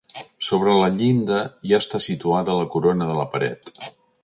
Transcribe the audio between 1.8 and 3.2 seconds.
està situada la corona